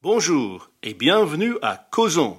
[0.00, 2.36] Bonjour et bienvenue à Causons,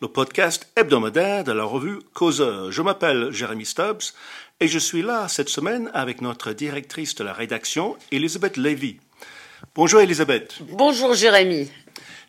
[0.00, 2.70] le podcast hebdomadaire de la revue Causeur.
[2.70, 4.14] Je m'appelle Jérémy Stubbs
[4.60, 9.00] et je suis là cette semaine avec notre directrice de la rédaction, Elisabeth Lévy.
[9.74, 10.58] Bonjour Elisabeth.
[10.70, 11.68] Bonjour Jérémy.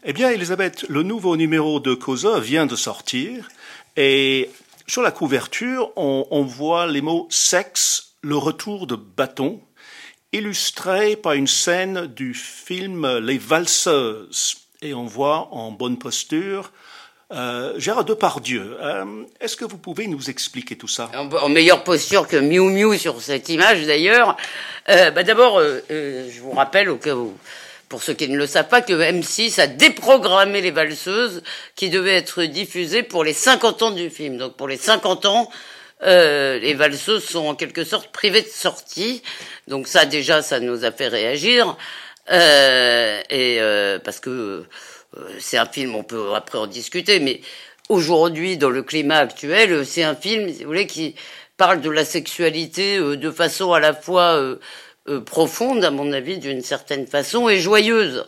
[0.04, 3.50] Eh bien Elisabeth, le nouveau numéro de Causeur vient de sortir
[3.98, 4.50] et
[4.88, 9.62] sur la couverture, on, on voit les mots sexe, le retour de bâton,
[10.34, 16.72] illustré par une scène du film Les Valseuses et on voit en bonne posture
[17.32, 18.78] euh, Gérard Depardieu.
[18.82, 21.10] Euh, Est-ce que vous pouvez nous expliquer tout ça?
[21.16, 24.36] En, meilleure posture que Miu Miu sur cette image d'ailleurs.
[24.90, 26.90] Euh, bah D'abord, euh, euh, je vous rappelle
[27.88, 31.42] pour ceux qui ne le savent pas, que M6 a déprogrammé les valseuses
[31.76, 34.38] qui devaient être diffusées pour les 50 ans du film.
[34.38, 35.50] Donc pour les 50 ans,
[36.04, 39.22] euh, les valseuses sont en quelque sorte privées de sortie.
[39.68, 41.78] Donc ça déjà, ça nous a fait réagir.
[42.32, 44.66] Euh, et euh, parce que
[45.18, 47.42] euh, c'est un film, on peut après en discuter, mais
[47.90, 51.16] aujourd'hui, dans le climat actuel, c'est un film, si vous voulez, qui
[51.58, 54.42] parle de la sexualité de façon à la fois
[55.26, 58.26] profonde, à mon avis, d'une certaine façon, et joyeuse.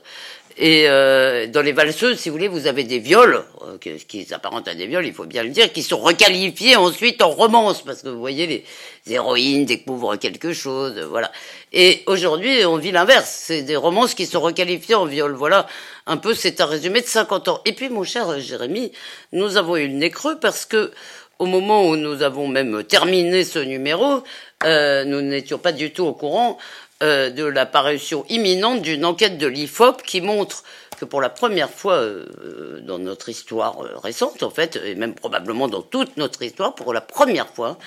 [0.57, 4.67] Et euh, dans les valseuses, si vous voulez, vous avez des viols, euh, qui, s'apparentent
[4.67, 8.03] à des viols, il faut bien le dire, qui sont requalifiés ensuite en romance, parce
[8.03, 8.63] que vous voyez, les,
[9.11, 11.31] héroïnes découvrent quelque chose, voilà.
[11.71, 15.67] Et aujourd'hui, on vit l'inverse, c'est des romances qui sont requalifiées en viol, voilà.
[16.05, 17.61] Un peu, c'est un résumé de 50 ans.
[17.65, 18.91] Et puis, mon cher Jérémy,
[19.31, 20.91] nous avons eu le nez creux parce que
[21.39, 24.23] au moment où nous avons même terminé ce numéro,
[24.63, 26.57] euh, nous n'étions pas du tout au courant
[27.03, 30.63] euh, de l'apparition imminente d'une enquête de l'IFOP qui montre
[30.95, 35.13] que pour la première fois euh, dans notre histoire euh, récente, en fait, et même
[35.13, 37.77] probablement dans toute notre histoire, pour la première fois,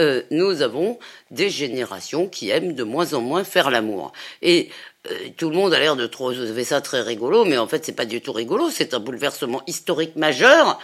[0.00, 0.98] euh, nous avons
[1.30, 4.12] des générations qui aiment de moins en moins faire l'amour.
[4.40, 4.91] Et euh,
[5.36, 8.04] tout le monde a l'air de trouver ça très rigolo, mais en fait, c'est pas
[8.04, 8.70] du tout rigolo.
[8.70, 10.78] C'est un bouleversement historique majeur.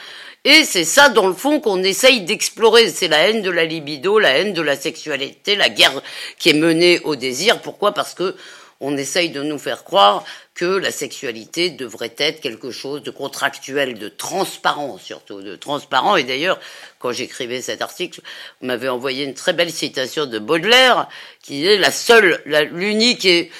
[0.44, 2.88] Et c'est ça, dans le fond, qu'on essaye d'explorer.
[2.90, 6.02] C'est la haine de la libido, la haine de la sexualité, la guerre
[6.38, 7.60] qui est menée au désir.
[7.60, 7.92] Pourquoi?
[7.92, 8.34] Parce que
[8.80, 10.24] on essaye de nous faire croire
[10.54, 16.16] que la sexualité devrait être quelque chose de contractuel, de transparent surtout, de transparent.
[16.16, 16.60] Et d'ailleurs,
[17.00, 18.20] quand j'écrivais cet article,
[18.60, 21.08] vous m'avez envoyé une très belle citation de Baudelaire,
[21.42, 22.40] qui est la seule,
[22.72, 23.50] l'unique et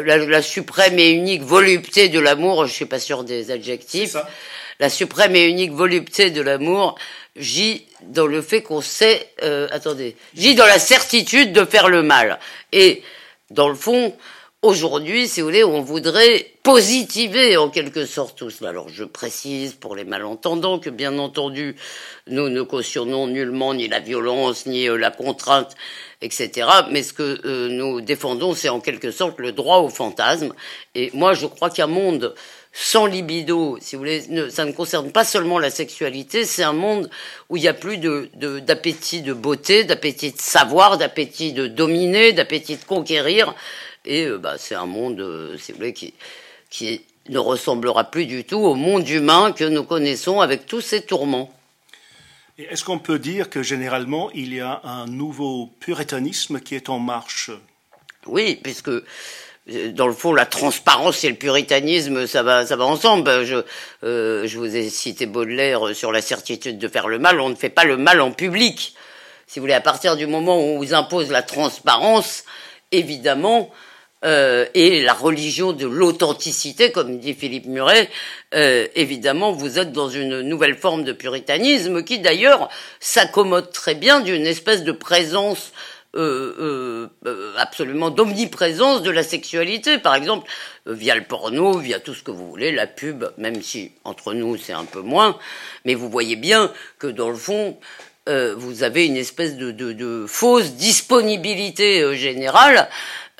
[0.00, 4.16] la, la, suprême et unique volupté de l'amour, je suis pas sûr des adjectifs,
[4.80, 6.98] la suprême et unique volupté de l'amour
[7.36, 12.02] gît dans le fait qu'on sait, euh, attendez, gît dans la certitude de faire le
[12.02, 12.38] mal.
[12.72, 13.02] Et
[13.50, 14.14] dans le fond,
[14.62, 18.70] aujourd'hui, si vous voulez, on voudrait positiver en quelque sorte tout cela.
[18.70, 21.74] Alors je précise pour les malentendants que bien entendu,
[22.28, 25.74] nous ne cautionnons nullement ni la violence, ni euh, la contrainte,
[26.20, 26.68] etc.
[26.90, 30.54] Mais ce que euh, nous défendons, c'est en quelque sorte le droit au fantasme.
[30.94, 32.34] Et moi, je crois qu'un monde
[32.74, 37.10] sans libido, si vous voulez, ça ne concerne pas seulement la sexualité, c'est un monde
[37.50, 42.32] où il n'y a plus d'appétit de, de beauté, d'appétit de savoir, d'appétit de dominer,
[42.32, 43.54] d'appétit de conquérir.
[44.04, 46.14] Et euh, bah, c'est un monde, euh, si vous voulez, qui,
[46.70, 51.02] qui ne ressemblera plus du tout au monde humain que nous connaissons avec tous ses
[51.02, 51.52] tourments.
[52.58, 56.98] Est-ce qu'on peut dire que généralement il y a un nouveau puritanisme qui est en
[56.98, 57.50] marche?
[58.26, 58.90] Oui, puisque
[59.66, 63.44] dans le fond, la transparence et le puritanisme, ça va, ça va ensemble.
[63.44, 63.62] Je,
[64.02, 67.40] euh, je vous ai cité Baudelaire sur la certitude de faire le mal.
[67.40, 68.94] On ne fait pas le mal en public.
[69.46, 72.44] Si vous voulez, à partir du moment où on vous impose la transparence,
[72.90, 73.70] évidemment,
[74.24, 78.08] euh, et la religion de l'authenticité, comme dit Philippe Muret,
[78.54, 82.68] euh, évidemment, vous êtes dans une nouvelle forme de puritanisme qui, d'ailleurs,
[83.00, 85.72] s'accommode très bien d'une espèce de présence
[86.14, 90.46] euh, euh, absolument d'omniprésence de la sexualité, par exemple,
[90.84, 94.58] via le porno, via tout ce que vous voulez, la pub, même si entre nous
[94.58, 95.38] c'est un peu moins,
[95.86, 97.78] mais vous voyez bien que dans le fond,
[98.28, 102.90] euh, vous avez une espèce de, de, de fausse disponibilité générale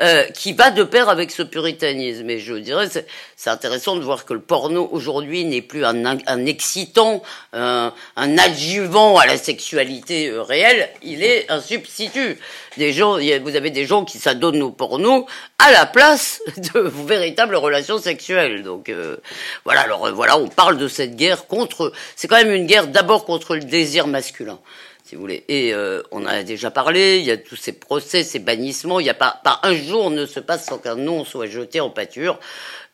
[0.03, 2.29] euh, qui va de pair avec ce puritanisme.
[2.29, 2.89] Et je dirais,
[3.37, 7.23] c'est intéressant de voir que le porno aujourd'hui n'est plus un, un excitant,
[7.53, 12.39] un, adjuvant à la sexualité euh, réelle, il est un substitut.
[12.79, 15.27] Des gens, vous avez des gens qui s'adonnent au porno
[15.59, 16.41] à la place
[16.75, 18.65] de véritables relations sexuelles.
[18.65, 19.19] Donc euh,
[19.65, 21.93] voilà, alors voilà, on parle de cette guerre contre.
[22.17, 24.59] C'est quand même une guerre d'abord contre le désir masculin
[25.05, 25.45] si vous voulez.
[25.49, 29.05] Et euh, on a déjà parlé, il y a tous ces procès, ces bannissements, il
[29.05, 31.91] n'y a pas, pas un jour ne se passe sans qu'un nom soit jeté en
[31.91, 32.39] pâture.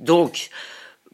[0.00, 0.50] Donc,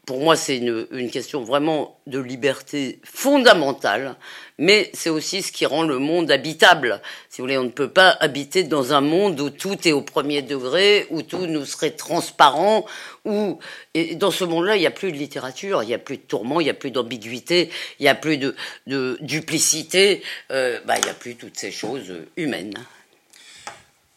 [0.05, 4.15] pour moi, c'est une, une, question vraiment de liberté fondamentale,
[4.57, 7.01] mais c'est aussi ce qui rend le monde habitable.
[7.29, 10.01] Si vous voulez, on ne peut pas habiter dans un monde où tout est au
[10.01, 12.85] premier degré, où tout nous serait transparent,
[13.25, 13.59] où
[13.93, 16.23] et dans ce monde-là, il n'y a plus de littérature, il n'y a plus de
[16.23, 17.69] tourment, il n'y a plus d'ambiguïté,
[17.99, 18.55] il n'y a plus de,
[18.87, 20.21] de duplicité,
[20.51, 22.73] euh, bah, il n'y a plus toutes ces choses humaines.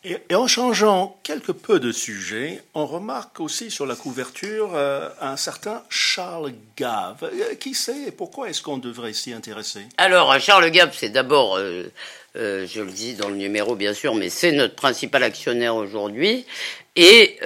[0.05, 5.37] Et, en changeant quelque peu de sujet, on remarque aussi sur la couverture euh, un
[5.37, 7.25] certain Charles Gave.
[7.25, 9.81] Euh, qui c'est et pourquoi est-ce qu'on devrait s'y intéresser?
[9.97, 11.91] Alors, Charles Gave, c'est d'abord, euh,
[12.35, 16.47] je le dis dans le numéro bien sûr, mais c'est notre principal actionnaire aujourd'hui.
[16.95, 17.39] Et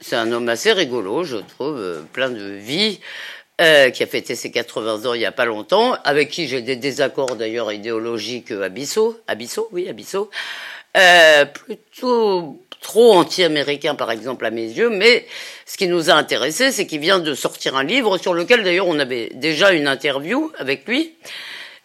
[0.00, 3.00] c'est un homme assez rigolo, je trouve, plein de vie.
[3.58, 6.76] qui a fêté ses 80 ans il n'y a pas longtemps, avec qui j'ai des
[6.76, 10.30] désaccords d'ailleurs idéologiques abyssaux, abyssaux, oui, abyssaux,
[10.96, 15.26] euh, plutôt trop anti-américain par exemple à mes yeux, mais
[15.64, 18.88] ce qui nous a intéressé, c'est qu'il vient de sortir un livre sur lequel d'ailleurs
[18.88, 21.14] on avait déjà une interview avec lui.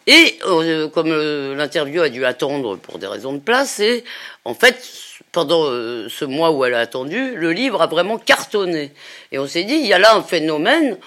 [0.06, 4.04] Et euh, comme euh, l'interview a dû attendre pour des raisons de place, et
[4.44, 4.84] en fait,
[5.30, 8.92] pendant ce mois où elle a attendu, le livre a vraiment cartonné.
[9.30, 10.98] Et on s'est dit, il y a là un phénomène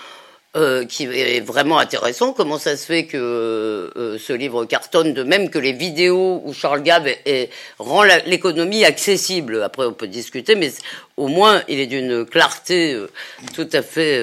[0.58, 2.32] euh, qui est vraiment intéressant.
[2.32, 6.54] Comment ça se fait que euh, ce livre cartonne de même que les vidéos où
[6.54, 7.10] Charles Gave
[7.78, 9.62] rend l'économie accessible?
[9.64, 10.72] Après, on peut discuter, mais
[11.18, 13.10] au moins, il est d'une clarté euh,
[13.54, 14.18] tout à fait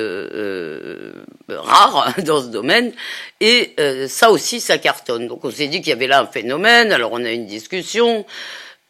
[1.50, 2.92] rare dans ce domaine.
[3.40, 3.76] Et
[4.08, 5.28] ça aussi, ça cartonne.
[5.28, 6.92] Donc, on s'est dit qu'il y avait là un phénomène.
[6.92, 8.24] Alors, on a une discussion.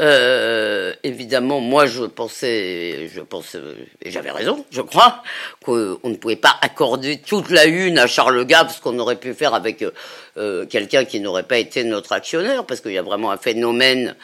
[0.00, 3.56] Euh, évidemment, moi, je pensais, je pense,
[4.02, 5.22] et j'avais raison, je crois,
[5.64, 9.34] qu'on ne pouvait pas accorder toute la une à Charles Gave, ce qu'on aurait pu
[9.34, 9.84] faire avec
[10.38, 14.16] euh, quelqu'un qui n'aurait pas été notre actionnaire, parce qu'il y a vraiment un phénomène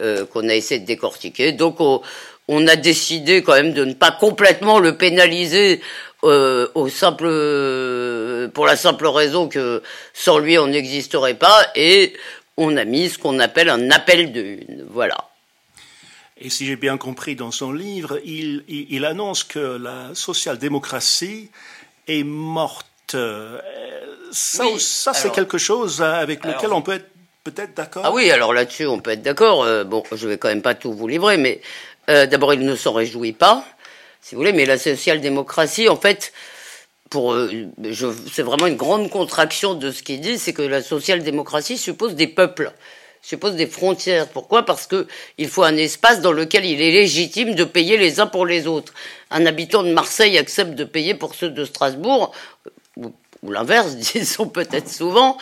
[0.00, 1.52] euh, qu'on a essayé de décortiquer.
[1.52, 5.82] Donc, on, a décidé quand même de ne pas complètement le pénaliser
[6.24, 7.26] euh, au simple,
[8.54, 9.82] pour la simple raison que
[10.14, 12.14] sans lui, on n'existerait pas, et
[12.56, 14.86] on a mis ce qu'on appelle un appel de une.
[14.90, 15.16] Voilà.
[16.38, 21.50] Et si j'ai bien compris dans son livre, il, annonce que la social-démocratie
[22.08, 23.14] est morte.
[23.14, 23.58] Euh,
[24.32, 27.08] ça, ça c'est quelque chose avec lequel on peut être
[27.44, 29.62] peut-être d'accord Ah oui, alors là-dessus, on peut être d'accord.
[29.62, 31.60] Euh, bon, je vais quand même pas tout vous livrer, mais
[32.10, 33.64] euh, d'abord, il ne s'en réjouit pas,
[34.20, 36.32] si vous voulez, mais la social-démocratie, en fait,
[37.10, 37.68] pour, euh,
[38.32, 42.26] c'est vraiment une grande contraction de ce qu'il dit, c'est que la social-démocratie suppose des
[42.26, 42.72] peuples,
[43.22, 44.28] suppose des frontières.
[44.28, 44.64] Pourquoi?
[44.64, 45.06] Parce que
[45.38, 48.66] il faut un espace dans lequel il est légitime de payer les uns pour les
[48.66, 48.92] autres.
[49.30, 52.32] Un habitant de Marseille accepte de payer pour ceux de Strasbourg,
[52.96, 53.12] ou,
[53.48, 55.38] l'inverse, disons peut-être souvent,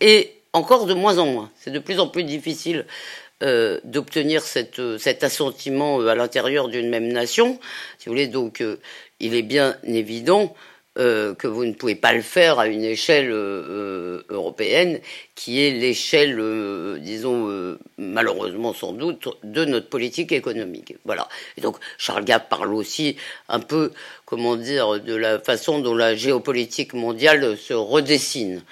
[0.00, 1.50] et encore de moins en moins.
[1.60, 2.86] C'est de plus en plus difficile
[3.42, 7.58] euh, d'obtenir cette, cet assentiment euh, à l'intérieur d'une même nation.
[7.98, 8.62] Si vous voulez, donc,
[9.20, 10.54] il est bien évident
[10.98, 15.00] euh, que vous ne pouvez pas le faire à une échelle euh, européenne,
[15.36, 20.96] qui est l'échelle, euh, disons, malheureusement sans doute, de notre politique économique.
[21.04, 21.28] Voilà.
[21.56, 23.16] Et donc Charles Gave parle aussi
[23.48, 23.92] un peu,
[24.24, 28.62] comment dire, de la façon dont la géopolitique mondiale se redessine.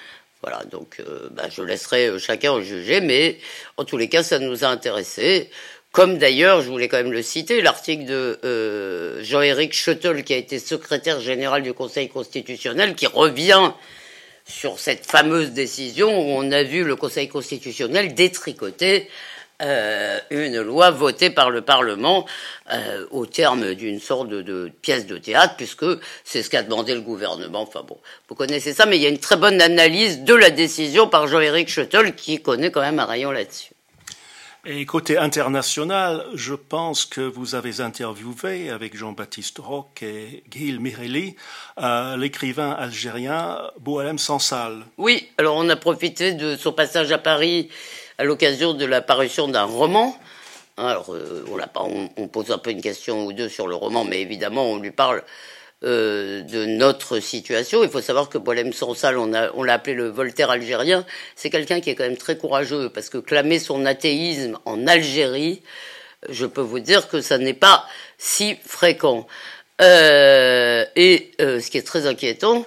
[0.43, 1.03] Voilà, donc
[1.33, 3.39] bah, je laisserai chacun en juger, mais
[3.77, 5.51] en tous les cas, ça nous a intéressés.
[5.97, 10.37] Comme d'ailleurs, je voulais quand même le citer, l'article de euh, Jean-Éric Schuttel, qui a
[10.37, 13.73] été secrétaire général du Conseil constitutionnel, qui revient
[14.47, 19.09] sur cette fameuse décision où on a vu le Conseil constitutionnel détricoter
[19.63, 22.27] euh, une loi votée par le Parlement
[22.75, 25.87] euh, au terme d'une sorte de, pièce de théâtre, puisque
[26.25, 27.63] c'est ce qu'a demandé le gouvernement.
[27.63, 27.97] Enfin bon,
[28.29, 31.27] vous connaissez ça, mais il y a une très bonne analyse de la décision par
[31.27, 33.71] Jean-Éric Schuttel, qui connaît quand même un rayon là-dessus.
[34.69, 41.37] Et côté international, je pense que vous avez interviewé avec Jean-Baptiste Roch et Gil Mirelli
[41.79, 44.83] euh, l'écrivain algérien Boualem Sansal.
[44.99, 47.69] Oui, alors on a profité de son passage à Paris
[48.19, 50.19] à l'occasion de la parution d'un roman.
[50.77, 51.45] Alors euh,
[51.77, 54.79] on, on, pose un peu une question ou deux sur le roman, mais évidemment on
[54.79, 55.23] lui parle
[55.87, 57.83] euh, de notre situation.
[57.83, 61.81] Il faut savoir que Boilem Sansal, on, on l'a appelé le Voltaire algérien, c'est quelqu'un
[61.81, 65.63] qui est quand même très courageux, parce que clamer son athéisme en Algérie,
[66.29, 67.87] je peux vous dire que ça n'est pas
[68.19, 69.27] si fréquent.
[69.81, 72.67] Euh, et euh, ce qui est très inquiétant,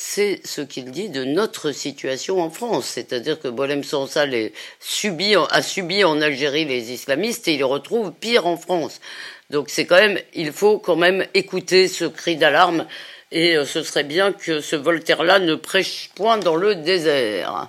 [0.00, 2.86] c'est ce qu'il dit de notre situation en France.
[2.86, 8.56] C'est-à-dire que Boilem Sansal a subi en Algérie les islamistes et il retrouve pire en
[8.56, 9.00] France.
[9.50, 12.86] Donc c'est quand même, il faut quand même écouter ce cri d'alarme
[13.32, 17.68] et euh, ce serait bien que ce Voltaire-là ne prêche point dans le désert.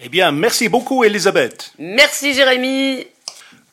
[0.00, 1.72] Eh bien, merci beaucoup Elisabeth.
[1.78, 3.06] Merci Jérémy.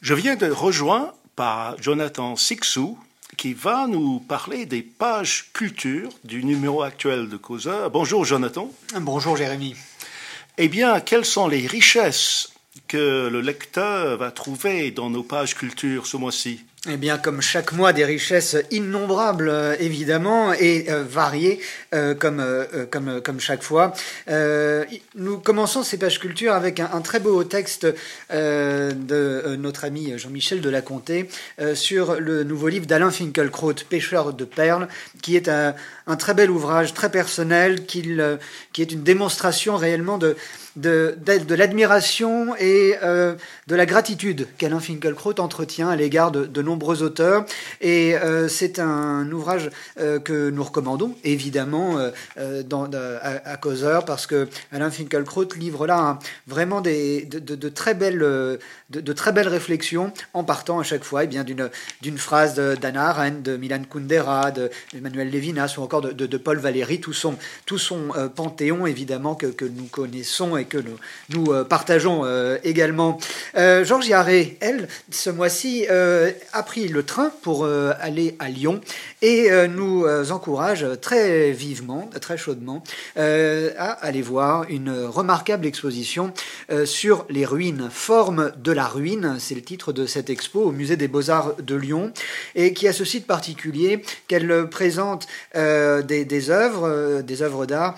[0.01, 2.97] Je viens de rejoindre par Jonathan Sixou
[3.38, 7.89] qui va nous parler des pages culture du numéro actuel de Causeur.
[7.89, 8.71] Bonjour Jonathan.
[9.00, 9.75] Bonjour Jérémy.
[10.57, 12.53] Eh bien, quelles sont les richesses
[12.88, 16.61] que le lecteur va trouver dans nos pages culture ce mois-ci?
[16.89, 21.59] Eh bien, comme chaque mois, des richesses innombrables, euh, évidemment, et euh, variées,
[21.93, 22.41] euh, comme,
[23.21, 23.93] comme, chaque fois.
[25.15, 27.88] nous commençons ces pages culture avec un, très beau texte
[28.31, 31.27] de notre ami Jean-Michel de la Comté
[31.73, 34.88] sur le nouveau livre d'Alain Finkielkraut, Pêcheur de perles,
[35.21, 35.75] qui est un,
[36.07, 38.17] un très bel ouvrage, très personnel, qui,
[38.73, 40.35] qui est une démonstration réellement de,
[40.75, 47.03] de, de, l'admiration et de la gratitude qu'Alain Finkielkraut entretient à l'égard de, de, nombreux
[47.03, 47.45] auteurs.
[47.81, 51.97] Et euh, c'est un ouvrage euh, que nous recommandons, évidemment,
[52.65, 52.89] dans,
[53.21, 58.19] à, Causeur, parce que Alain Finkielkraut livre là vraiment des, de, très belles,
[58.89, 61.69] de, très belles réflexions, en partant à chaque fois eh bien d'une,
[62.01, 67.13] d'une phrase d'Anna Arendt, de Milan Kundera, d'Emmanuel Levinas ou encore de, Paul Valéry, tout
[67.13, 67.35] son,
[67.65, 70.97] tout son panthéon, évidemment, que, que nous connaissons et que nous,
[71.29, 73.19] nous euh, partageons euh, également.
[73.57, 78.82] Euh, Georges Yaré, elle, ce mois-ci, a pris le train pour aller à Lyon
[79.22, 82.84] et nous encourage très vivement, très chaudement,
[83.15, 86.34] à aller voir une remarquable exposition
[86.86, 90.98] sur les ruines, forme de la ruine, c'est le titre de cette expo au musée
[90.98, 92.12] des beaux-arts de Lyon,
[92.56, 97.96] et qui a ce site particulier qu'elle présente des, des œuvres, des œuvres d'art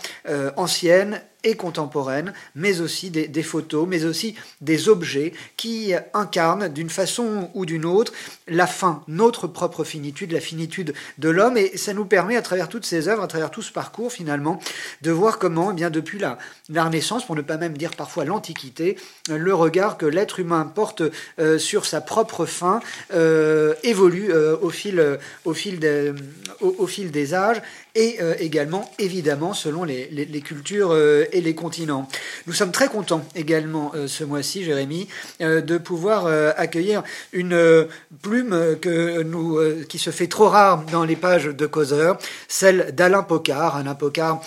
[0.55, 7.50] anciennes et contemporaine, mais aussi des, photos, mais aussi des objets qui incarnent d'une façon
[7.53, 8.13] ou d'une autre
[8.47, 11.57] la fin, notre propre finitude, la finitude de l'homme.
[11.57, 14.59] Et ça nous permet, à travers toutes ces œuvres, à travers tout ce parcours finalement,
[15.01, 16.38] de voir comment, eh bien depuis la,
[16.69, 18.97] Renaissance, pour ne pas même dire parfois l'Antiquité,
[19.29, 21.03] le regard que l'être humain porte
[21.39, 22.81] euh, sur sa propre fin
[23.13, 27.62] euh, évolue euh, au, fil, des, âges
[27.95, 30.95] et également évidemment selon les cultures
[31.33, 32.07] et les continents.
[32.47, 35.07] Nous sommes très contents également euh, ce mois-ci, Jérémy,
[35.41, 37.87] euh, de pouvoir euh, accueillir une
[38.21, 39.59] plume que nous,
[39.89, 43.75] qui se fait trop rare dans les pages de causeur, celle d'Alain Pocard.
[43.75, 44.41] Alain Pocard,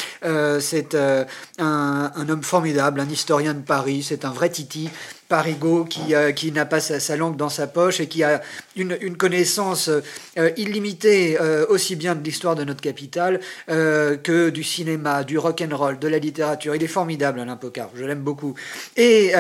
[0.61, 1.27] c'est un,
[1.59, 4.89] un homme formidable, un historien de Paris, c'est un vrai titi
[5.29, 8.41] Parigot qui, euh, qui n'a pas sa, langue dans sa poche et qui a
[8.77, 14.63] une, une connaissance euh, illimitée euh, aussi bien de l'histoire de notre capitale que du
[14.63, 16.75] cinéma, du rock and roll, de la littérature.
[16.75, 17.91] Il est formidable, Alain Pocard.
[17.95, 18.55] Je l'aime beaucoup.
[18.97, 19.33] Et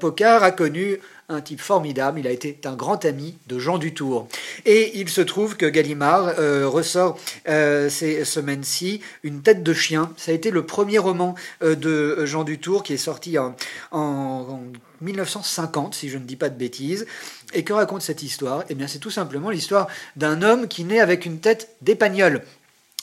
[0.00, 0.98] Pocard a connu
[1.32, 2.20] un type formidable.
[2.20, 4.28] Il a été un grand ami de Jean Dutour.
[4.64, 10.12] Et il se trouve que Gallimard ressort ces semaines-ci une tête de chien.
[10.16, 13.54] Ça a été le premier roman de Jean Dutour qui est sorti en,
[13.90, 14.60] en
[15.02, 17.06] 1950, si je ne dis pas de bêtises.
[17.54, 18.64] Et que raconte cette histoire?
[18.68, 22.42] Eh bien, c'est tout simplement l'histoire d'un homme qui naît avec une tête d'épagnol.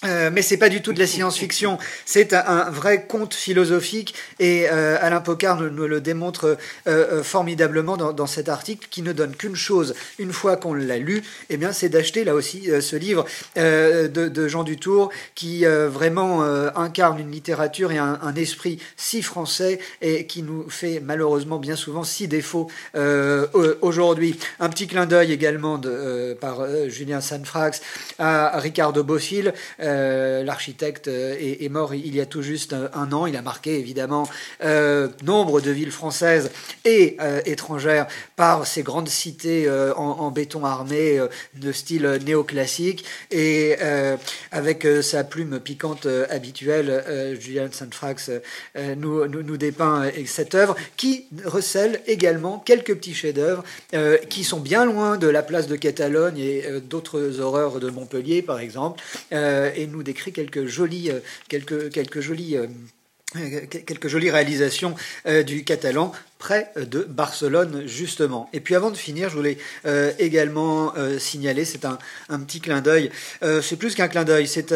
[0.06, 4.68] Euh, mais c'est pas du tout de la science-fiction, c'est un, vrai conte philosophique et
[4.70, 9.56] euh, Alain Pocard nous, le démontre euh, formidablement dans, cet article qui ne donne qu'une
[9.56, 13.26] chose une fois qu'on l'a lu, eh bien c'est d'acheter là aussi ce livre
[13.56, 16.44] de, Jean Dutour qui vraiment
[16.76, 22.04] incarne une littérature et un, esprit si français et qui nous fait malheureusement bien souvent
[22.04, 22.70] si défaut
[23.82, 24.40] aujourd'hui.
[24.60, 25.82] Un petit clin d'œil également
[26.40, 27.82] par Julien Sanfrax
[28.20, 29.54] à Ricardo Bossil.
[29.90, 33.26] Euh, l'architecte euh, est, mort il y a tout juste un an.
[33.26, 34.30] Il a marqué évidemment
[34.64, 36.52] euh, nombre de villes françaises
[36.86, 41.20] et étrangères par ces grandes cités en, béton armé
[41.56, 43.06] de style néoclassique.
[43.32, 43.76] Et
[44.52, 48.32] avec sa plume piquante habituelle, Julian Sanfrax
[48.98, 53.64] nous, nous, nous, dépeint cette œuvre qui recèle également quelques petits chefs-d'œuvre
[54.30, 58.60] qui sont bien loin de la place de Catalogne et d'autres horreurs de Montpellier, par
[58.60, 59.02] exemple
[59.80, 62.68] et nous décrit quelques jolies, euh, quelques, quelques jolies euh,
[63.86, 64.96] quelques jolies réalisations
[65.28, 68.50] euh, du catalan près de Barcelone justement.
[68.54, 72.62] Et puis avant de finir, je voulais euh, également euh, signaler, c'est un, un, petit
[72.62, 73.12] clin d'œil,
[73.44, 74.72] euh, c'est plus qu'un clin d'œil, c'est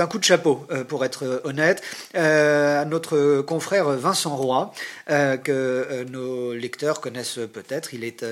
[0.00, 1.82] un coup de chapeau pour être honnête,
[2.14, 4.72] à notre confrère Vincent Roy,
[5.08, 7.94] que nos lecteurs connaissent peut-être.
[7.94, 8.24] Il est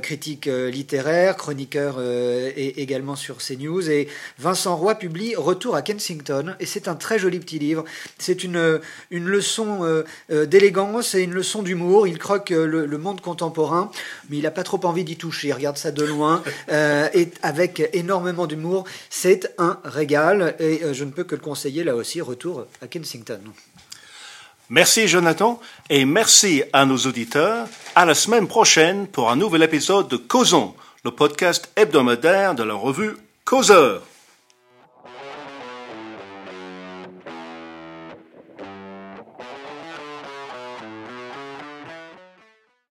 [0.00, 3.90] critique littéraire, chroniqueur et également sur CNews.
[3.90, 4.08] Et
[4.38, 7.84] Vincent Roy publie Retour à Kensington, et c'est un très joli petit livre.
[8.18, 12.06] C'est une, une leçon d'élégance et une leçon d'humour.
[12.22, 13.90] Croque le, le, monde contemporain,
[14.30, 15.48] mais il n'a pas trop envie d'y toucher.
[15.48, 18.84] Il regarde ça de loin, euh, et avec énormément d'humour.
[19.10, 22.20] C'est un régal, et euh, je ne peux que le conseiller là aussi.
[22.20, 23.40] Retour à Kensington.
[24.70, 25.60] Merci Jonathan,
[25.90, 27.66] et merci à nos auditeurs.
[27.94, 30.74] À la semaine prochaine pour un nouvel épisode de Causons,
[31.04, 34.02] le podcast hebdomadaire de la revue causeur.